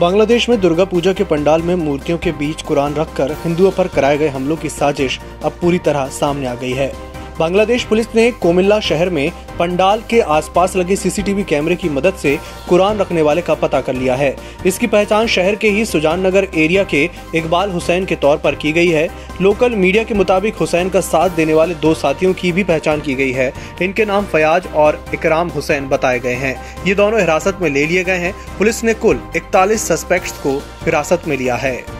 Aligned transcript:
बांग्लादेश 0.00 0.48
में 0.48 0.60
दुर्गा 0.60 0.84
पूजा 0.84 1.12
के 1.12 1.24
पंडाल 1.24 1.62
में 1.62 1.74
मूर्तियों 1.74 2.16
के 2.18 2.32
बीच 2.32 2.62
कुरान 2.62 2.94
रखकर 2.94 3.30
हिंदुओं 3.44 3.70
पर 3.70 3.88
कराए 3.88 4.18
गए 4.18 4.28
हमलों 4.28 4.56
की 4.56 4.68
साजिश 4.68 5.18
अब 5.44 5.52
पूरी 5.52 5.78
तरह 5.78 6.06
सामने 6.08 6.46
आ 6.46 6.54
गई 6.54 6.72
है। 6.72 6.92
बांग्लादेश 7.38 7.84
पुलिस 7.84 8.06
ने 8.14 8.30
कोमिल्ला 8.32 8.78
शहर 8.80 9.08
में 9.10 9.30
पंडाल 9.58 10.02
के 10.10 10.20
आसपास 10.20 10.76
लगे 10.76 10.96
सीसीटीवी 10.96 11.42
कैमरे 11.44 11.76
की 11.76 11.88
मदद 11.88 12.14
से 12.14 12.38
कुरान 12.68 12.98
रखने 12.98 13.22
वाले 13.22 13.42
का 13.42 13.54
पता 13.54 13.80
कर 13.80 13.94
लिया 13.94 14.14
है। 14.14 14.34
इसकी 14.66 14.86
पहचान 14.86 15.26
शहर 15.26 15.54
के 15.54 15.68
ही 15.68 15.84
सुजान 15.84 16.26
नगर 16.26 16.46
एरिया 16.54 16.84
के 16.84 17.02
इकबाल 17.34 17.70
हुसैन 17.70 18.04
के 18.04 18.16
तौर 18.16 18.36
पर 18.36 18.54
की 18.54 18.72
गई 18.72 18.88
है। 18.88 19.08
लोकल 19.42 19.72
मीडिया 19.72 20.04
के 20.04 20.14
मुताबिक 20.14 20.56
हुसैन 20.56 20.88
का 20.88 21.00
साथ 21.00 21.30
देने 21.30 21.54
वाले 21.54 21.74
दो 21.74 21.92
साथियों 21.94 22.32
की 22.34 22.52
भी 22.52 22.64
पहचान 22.64 23.00
की 23.00 23.14
गई 23.14 23.32
है। 23.32 23.52
इनके 23.82 24.04
नाम 24.04 24.24
फयाज 24.24 24.66
और 24.66 25.04
इकराम 25.14 25.48
हुसैन 25.48 25.88
बताए 25.88 26.18
गए 26.18 26.34
हैं। 26.34 26.56
ये 26.86 26.94
दोनों 26.94 27.20
हिरासत 27.20 27.58
में 27.62 27.70
ले 27.70 27.86
लिए 27.86 28.04
गए 28.04 28.18
हैं। 28.18 28.34
पुलिस 28.58 28.82
ने 28.84 28.94
कुल 28.94 29.20
इकतालीस 29.36 29.88
सस्पेक्ट 29.88 30.42
को 30.42 30.56
हिरासत 30.84 31.22
में 31.28 31.36
लिया 31.36 31.56
है। 31.56 31.95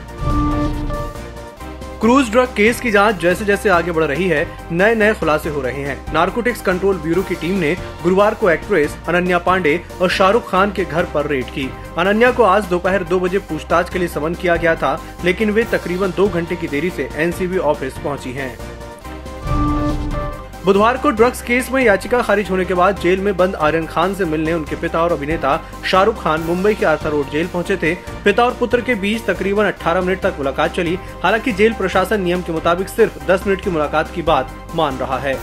क्रूज 2.07 2.29
ड्रग 2.31 2.49
केस 2.57 2.81
की 2.81 2.91
जाँच 2.91 3.17
जैसे 3.21 3.45
जैसे 3.45 3.69
आगे 3.69 3.93
बढ़ 3.93 4.05
रही 4.05 4.27
है 4.29 4.45
नए 4.73 4.95
नए 4.95 5.15
खुलासे 5.15 5.49
हो 5.49 5.61
रहे 5.61 5.83
हैं 5.83 6.13
नार्कोटिक्स 6.15 6.61
कंट्रोल 6.63 6.97
ब्यूरो 6.97 7.23
की 7.23 7.35
टीम 7.35 7.57
ने 7.59 7.75
गुरुवार 8.03 8.35
को 8.35 8.51
एक्ट्रेस 8.51 8.97
अनन्या 9.09 9.39
पांडे 9.39 9.81
और 10.01 10.11
शाहरुख 10.11 10.51
खान 10.51 10.73
के 10.73 10.85
घर 10.85 11.05
पर 11.05 11.27
रेड 11.27 11.51
की 11.51 11.69
अनन्या 11.99 12.31
को 12.31 12.43
आज 12.43 12.67
दोपहर 12.67 13.05
दो 13.05 13.19
बजे 13.21 13.39
पूछताछ 13.49 13.91
के 13.91 13.99
लिए 13.99 14.09
समन 14.09 14.35
किया 14.35 14.57
गया 14.57 14.75
था, 14.77 14.99
लेकिन 15.25 15.51
वे 15.51 15.65
तकरीबन 15.65 16.13
दो 16.17 16.29
घंटे 16.29 16.57
की 16.57 16.69
देरी 16.69 16.91
से 16.91 17.09
एनसीबी 17.17 17.59
ऑफ़िस 17.59 17.99
पहुँची 17.99 18.33
हैं। 18.33 18.76
बुधवार 20.67 20.97
को 20.99 21.11
ड्रग्स 21.11 21.41
केस 21.43 21.71
में 21.71 21.83
याचिका 21.83 22.21
खारिज 22.23 22.49
होने 22.51 22.65
के 22.65 22.75
बाद 22.75 22.99
जेल 23.01 23.21
में 23.21 23.37
बंद 23.37 23.55
आर्यन 23.55 23.85
खान 23.87 24.15
से 24.15 24.25
मिलने 24.25 24.53
उनके 24.53 24.77
पिता 24.77 25.03
और 25.03 25.13
अभिनेता 25.13 25.57
शाहरुख 25.91 26.23
खान 26.23 26.41
मुंबई 26.41 26.75
के 26.75 26.87
आर्थर 26.87 27.11
रोड 27.11 27.29
जेल 27.31 27.47
पहुँचे 27.47 27.77
थे। 27.77 27.95
पिता 28.25 28.45
और 28.45 28.55
पुत्र 28.61 28.81
के 28.81 28.95
बीच 28.95 29.25
तकरीबन 29.27 29.65
18 29.65 30.01
मिनट 30.01 30.21
तक 30.21 30.35
मुलाकात 30.39 30.73
चली। 30.75 30.99
हालाँकि 31.23 31.53
जेल 31.53 31.73
प्रशासन 31.73 32.21
नियम 32.21 32.43
के 32.43 32.53
मुताबिक 32.53 32.89
सिर्फ़ 32.89 33.19
10 33.27 33.47
मिनट 33.47 33.61
की 33.65 33.71
मुलाकात 33.71 34.11
की 34.15 34.23
बात 34.23 34.51
मान 34.75 34.99
रहा 34.99 35.19
है। 35.19 35.35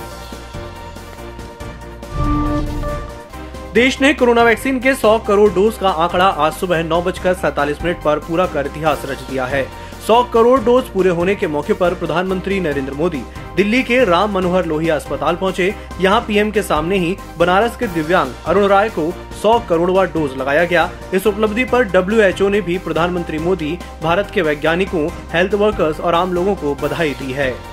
देश 3.73 3.99
ने 4.01 4.13
कोरोना 4.13 4.44
वैक्सीन 4.44 4.79
के 4.79 4.94
100 4.95 5.17
करोड़ 5.27 5.49
डोज 5.51 5.77
का 5.77 5.89
आंकड़ा 5.89 6.25
आज 6.25 6.53
सुबह 6.53 6.83
नौ 6.83 7.01
बजकर 7.01 7.33
सैतालीस 7.35 7.81
मिनट 7.83 8.03
पर 8.03 8.19
पूरा 8.19 8.45
कर 8.47 8.66
इतिहास 8.66 9.05
रच 9.05 9.21
दिया 9.21 9.45
है। 9.45 9.63
100 10.07 10.21
करोड़ 10.33 10.59
डोज 10.61 10.89
पूरे 10.89 11.09
होने 11.11 11.35
के 11.35 11.47
मौके 11.47 11.73
पर 11.73 11.94
प्रधानमंत्री 11.94 12.59
नरेंद्र 12.59 12.94
मोदी 12.94 13.23
दिल्ली 13.55 13.81
के 13.83 14.03
राम 14.05 14.31
मनोहर 14.31 14.65
लोहिया 14.65 14.95
अस्पताल 14.95 15.35
पहुँचे। 15.35 15.73
यहाँ 16.01 16.21
पीएम 16.21 16.51
के 16.51 16.61
सामने 16.61 16.97
ही 16.97 17.15
बनारस 17.37 17.75
के 17.77 17.87
दिव्यांग 17.87 18.31
अरुण 18.45 18.67
राय 18.67 18.89
को 18.89 19.11
100 19.41 19.59
करोड़वा 19.69 20.05
डोज 20.05 20.37
लगाया 20.37 20.63
गया। 20.65 20.89
इस 21.13 21.27
उपलब्धि 21.27 21.63
पर 21.63 21.83
डब्ल्यू 21.83 22.49
ने 22.49 22.61
भी 22.61 22.77
प्रधानमंत्री 22.77 23.39
मोदी, 23.39 23.77
भारत 24.03 24.31
के 24.33 24.41
वैज्ञानिकों, 24.41 25.07
हेल्थ 25.33 25.53
वर्कर्स 25.53 25.99
और 25.99 26.15
आम 26.15 26.33
लोगों 26.33 26.55
को 26.55 26.75
बधाई 26.75 27.13
दी 27.13 27.31
है। 27.31 27.72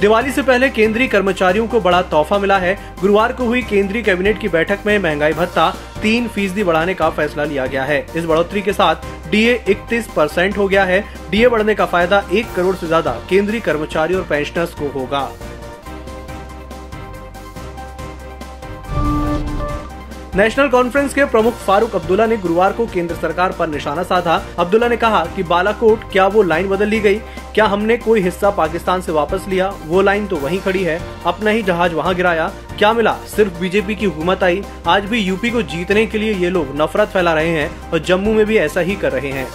दिवाली 0.00 0.30
से 0.32 0.42
पहले 0.42 0.68
केंद्रीय 0.70 1.08
कर्मचारियों 1.08 1.66
को 1.68 1.80
बड़ा 1.80 2.00
तोहफा 2.02 2.38
मिला 2.38 2.56
है। 2.58 2.74
गुरुवार 3.00 3.32
को 3.32 3.44
हुई 3.44 3.62
केंद्रीय 3.62 4.02
कैबिनेट 4.02 4.40
की 4.40 4.48
बैठक 4.48 4.86
में 4.86 4.98
महँगाई 4.98 5.32
भत्ता 5.32 5.68
तीन 6.02 6.28
फ़ीसदी 6.28 6.64
बढ़ाने 6.64 6.94
का 6.94 7.08
फैसला 7.10 7.44
लिया 7.44 7.66
गया 7.66 7.84
है। 7.84 8.00
इस 8.16 8.24
बढ़ोतरी 8.24 8.62
के 8.62 8.72
साथ 8.72 9.30
डीए 9.30 9.54
इकतीस 9.68 10.08
परसेंट 10.08 10.56
हो 10.58 10.68
गया 10.68 10.84
है। 10.84 11.04
डीए 11.30 11.48
बढ़ने 11.48 11.74
का 11.74 11.86
फ़ायदा 11.86 12.24
एक 12.32 12.54
करोड़ 12.54 12.74
से 12.76 12.86
ज़्यादा 12.86 13.12
केंद्रीय 13.30 13.60
कर्मचारी 13.60 14.14
और 14.14 14.22
पेंशनर्स 14.22 14.74
को 14.74 14.88
होगा। 14.90 15.30
नेशनल 20.36 20.68
कॉन्फ्रेंस 20.68 21.14
के 21.14 21.24
प्रमुख 21.24 21.54
फारूक 21.54 21.94
अब्दुल्ला 21.94 22.26
ने 22.26 22.36
गुरुवार 22.36 22.72
को 22.72 22.86
केंद्र 22.86 23.14
सरकार 23.14 23.52
पर 23.52 23.68
निशाना 23.68 24.02
साधा। 24.02 24.42
अब्दुल्ला 24.58 24.88
ने 24.88 24.96
कहा 24.96 25.24
कि 25.24 25.42
बालाकोट, 25.42 26.00
क्या 26.12 26.26
वो 26.26 26.42
लाइन 26.42 26.68
बदल 26.68 26.88
ली 26.88 27.00
गई? 27.00 27.14
क्या 27.54 27.64
हमने 27.64 27.96
कोई 27.96 28.20
हिस्सा 28.20 28.50
पाकिस्तान 28.50 29.00
से 29.00 29.12
वापस 29.12 29.46
लिया? 29.48 29.74
वो 29.86 30.02
लाइन 30.02 30.26
तो 30.26 30.36
वहीं 30.36 30.60
खड़ी 30.60 30.82
है। 30.82 31.00
अपना 31.26 31.50
ही 31.50 31.62
जहाज़ 31.62 31.94
वहाँ 31.94 32.14
गिराया। 32.14 32.52
क्या 32.78 32.92
मिला? 32.92 33.12
सिर्फ़ 33.12 33.60
बीजेपी 33.60 33.94
की 33.94 34.04
हुकूमत 34.04 34.44
आई। 34.44 34.62
आज 34.86 35.04
भी 35.04 35.18
यूपी 35.18 35.50
को 35.50 35.62
जीतने 35.62 36.06
के 36.06 36.18
लिए 36.18 36.34
ये 36.34 36.50
लोग 36.50 36.66
नफरत 36.80 37.08
फैला 37.08 37.34
रहे 37.34 37.50
हैं 37.50 37.90
और 37.90 37.98
जम्मू 37.98 38.34
में 38.34 38.46
भी 38.46 38.56
ऐसा 38.56 38.80
ही 38.80 38.96
कर 38.96 39.12
रहे 39.12 39.32
हैं। 39.32 39.46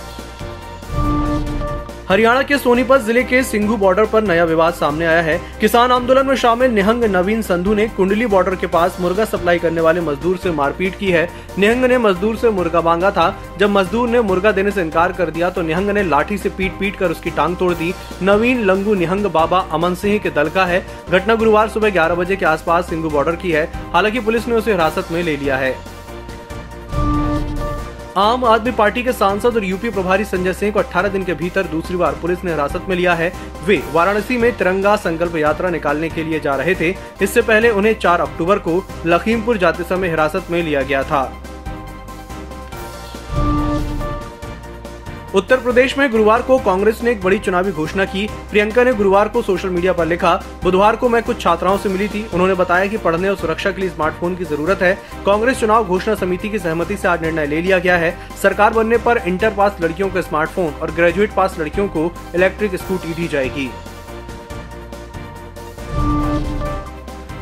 हरियाणा 2.09 2.41
के 2.41 2.57
सोनीपत 2.57 3.01
ज़िले 3.01 3.23
के 3.23 3.41
सिंघू 3.43 3.75
बॉर्डर 3.77 4.05
पर 4.05 4.23
नया 4.23 4.43
विवाद 4.45 4.73
सामने 4.73 5.05
आया 5.05 5.21
है। 5.21 5.37
किसान 5.61 5.91
आंदोलन 5.91 6.27
में 6.27 6.35
शामिल 6.35 6.71
निहंग 6.71 7.03
नवीन 7.05 7.41
संधू 7.41 7.73
ने 7.73 7.87
कुंडली 7.87 8.25
बॉर्डर 8.25 8.55
के 8.55 8.67
पास 8.67 8.97
मुर्गा 9.01 9.25
सप्लाई 9.25 9.59
करने 9.59 9.81
वाले 9.81 10.01
मजदूर 10.01 10.37
से 10.37 10.51
मारपीट 10.51 10.97
की 10.97 11.09
है। 11.11 11.27
निहंग 11.59 11.85
ने 11.85 11.97
मजदूर 11.97 12.35
से 12.35 12.49
मुर्गा 12.49 12.81
मांगा 12.81 13.11
था। 13.11 13.27
जब 13.59 13.69
मजदूर 13.69 14.09
ने 14.09 14.21
मुर्गा 14.21 14.51
देने 14.51 14.71
से 14.71 14.81
इनकार 14.81 15.11
कर 15.11 15.29
दिया 15.29 15.49
तो 15.49 15.61
निहंग 15.61 15.89
ने 15.89 16.03
लाठी 16.03 16.37
से 16.37 16.49
पीट 16.49 16.77
पीट 16.79 16.95
कर 16.95 17.11
उसकी 17.11 17.29
टांग 17.31 17.55
तोड़ 17.57 17.73
दी। 17.73 17.93
नवीन 18.23 18.63
लंगू 18.65 18.93
निहंग 18.93 19.25
बाबा 19.31 19.65
अमन 19.73 19.95
सिंह 19.95 20.17
के 20.19 20.29
दल 20.29 20.49
का 20.49 20.65
है। 20.65 20.85
घटना 21.09 21.35
गुरुवार 21.35 21.69
सुबह 21.69 21.89
ग्यारह 21.89 22.15
बजे 22.15 22.35
के 22.35 22.45
आसपास 22.45 22.89
सिंघू 22.89 23.09
बॉर्डर 23.09 23.35
की 23.35 23.51
है। 23.51 23.65
हालाँकि 23.93 24.19
पुलिस 24.19 24.47
ने 24.47 24.55
उसे 24.55 24.71
हिरासत 24.71 25.11
में 25.11 25.21
ले 25.23 25.35
लिया 25.37 25.57
है। 25.57 25.75
आम 28.17 28.43
आदमी 28.45 28.71
पार्टी 28.71 29.01
के 29.03 29.11
सांसद 29.11 29.55
और 29.55 29.63
यूपी 29.63 29.89
प्रभारी 29.89 30.25
संजय 30.25 30.53
सिंह 30.53 30.71
को 30.71 30.79
18 30.79 31.11
दिन 31.11 31.23
के 31.23 31.33
भीतर 31.33 31.63
दूसरी 31.63 31.97
बार 31.97 32.15
पुलिस 32.21 32.43
ने 32.43 32.51
हिरासत 32.51 32.85
में 32.89 32.95
लिया 32.95 33.13
है। 33.13 33.31
वे 33.65 33.81
वाराणसी 33.93 34.37
में 34.37 34.51
तिरंगा 34.57 34.95
संकल्प 34.95 35.35
यात्रा 35.35 35.69
निकालने 35.69 36.09
के 36.09 36.23
लिए 36.23 36.39
जा 36.39 36.55
रहे 36.55 36.75
थे। 36.75 36.95
इससे 37.21 37.41
पहले 37.41 37.69
उन्हें 37.69 37.93
4 37.93 38.21
अक्टूबर 38.21 38.59
को 38.59 38.83
लखीमपुर 39.05 39.57
जाते 39.57 39.83
समय 39.83 40.09
हिरासत 40.09 40.47
में 40.51 40.61
लिया 40.63 40.81
गया 40.81 41.03
था। 41.03 41.23
उत्तर 45.35 45.59
प्रदेश 45.59 45.97
में 45.97 46.09
गुरुवार 46.11 46.41
को 46.41 46.57
कांग्रेस 46.57 47.01
ने 47.03 47.11
एक 47.11 47.21
बड़ी 47.21 47.37
चुनावी 47.39 47.71
घोषणा 47.71 48.03
की। 48.05 48.25
प्रियंका 48.51 48.83
ने 48.83 48.93
गुरुवार 48.93 49.27
को 49.27 49.41
सोशल 49.41 49.69
मीडिया 49.69 49.93
पर 49.93 50.05
लिखा, 50.05 50.33
बुधवार 50.63 50.95
को 50.95 51.09
मैं 51.09 51.21
कुछ 51.23 51.41
छात्राओं 51.41 51.77
से 51.77 51.89
मिली 51.89 52.07
थी। 52.07 52.23
उन्होंने 52.33 52.53
बताया 52.53 52.85
कि 52.85 52.97
पढ़ने 52.97 53.29
और 53.29 53.35
सुरक्षा 53.35 53.71
के 53.71 53.81
लिए 53.81 53.89
स्मार्टफ़ोन 53.89 54.35
की 54.35 54.45
ज़रूरत 54.45 54.81
है। 54.81 54.93
कांग्रेस 55.25 55.59
चुनाव 55.59 55.85
घोषणा 55.85 56.15
समिति 56.15 56.49
की 56.49 56.59
सहमति 56.59 56.97
से 56.97 57.07
आज 57.07 57.21
निर्णय 57.21 57.45
ले 57.45 57.61
लिया 57.61 57.79
गया 57.79 57.97
है। 57.97 58.17
सरकार 58.41 58.73
बनने 58.73 58.97
पर 58.97 59.17
इंटर 59.17 59.53
पास 59.53 59.77
लड़कियों 59.81 60.09
को 60.09 60.21
स्मार्टफ़ोन 60.21 60.73
और 60.73 60.91
ग्रेजुएट 60.91 61.33
पास 61.33 61.59
लड़कियों 61.59 61.87
को 61.87 62.11
इलेक्ट्रिक 62.35 62.75
स्कूटी 62.75 63.13
दी 63.13 63.27
जाएगी। 63.27 63.69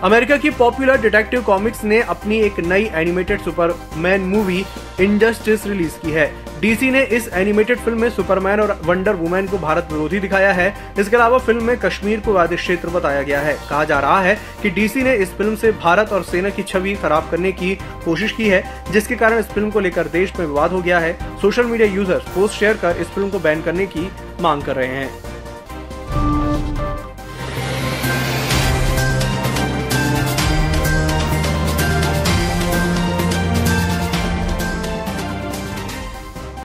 अमेरिका 0.03 0.35
की 0.37 0.49
पॉपुलर 0.49 1.01
डिटेक्टिव 1.01 1.41
कॉमिक्स 1.41 1.83
ने 1.83 2.01
अपनी 2.03 2.37
एक 2.37 2.59
नई 2.59 2.89
animated 2.93 3.41
Superman 3.41 4.21
movie 4.21 4.63
Injustice 5.01 5.65
release 5.67 5.93
की 5.99 6.11
है। 6.11 6.25
डीसी 6.61 6.89
ने 6.91 7.03
इस 7.07 7.27
एनिमेटेड 7.33 7.77
फ़िल्म 7.77 8.01
में 8.01 8.09
सुपरमैन 8.09 8.59
और 8.59 8.71
वंडर 8.85 9.15
वुमैन 9.15 9.47
को 9.47 9.57
भारत 9.57 9.87
विरोधी 9.91 10.19
दिखाया 10.19 10.51
है। 10.53 10.67
इसके 10.99 11.15
अलावा 11.15 11.37
फ़िल्म 11.37 11.63
में 11.63 11.77
कश्मीर 11.77 12.19
को 12.19 12.33
वादित 12.33 12.59
क्षेत्र 12.59 12.89
बताया 12.89 13.21
गया 13.21 13.39
है। 13.39 13.53
कहा 13.69 13.83
जा 13.83 13.99
रहा 13.99 14.19
है 14.21 14.37
कि 14.61 14.69
डीसी 14.69 15.03
ने 15.03 15.15
इस 15.15 15.33
फ़िल्म 15.37 15.55
से 15.55 15.71
भारत 15.73 16.11
और 16.13 16.23
सेना 16.23 16.49
की 16.49 16.63
छवि 16.63 16.95
खराब 16.95 17.29
करने 17.31 17.51
की 17.51 17.75
कोशिश 18.05 18.31
की 18.31 18.49
है, 18.49 18.63
जिसके 18.91 19.15
कारण 19.15 19.39
इस 19.39 19.45
फ़िल्म 19.47 19.71
को 19.71 19.79
लेकर 19.79 20.07
देश 20.09 20.33
में 20.39 20.45
विवाद 20.45 20.71
हो 20.71 20.81
गया 20.81 20.99
है। 20.99 21.17
Social 21.41 21.65
media 21.65 21.87
users 21.89 22.33
post 22.35 22.59
share 22.59 22.77
कर 22.77 22.97
इस 22.97 23.07
फ़िल्म 23.07 23.29
को 23.29 23.39
बैन 23.39 23.61
करने 23.61 23.85
की 23.87 24.09
मांग 24.41 24.63
कर 24.63 24.75
रहे 24.75 24.87
हैं। 24.89 25.32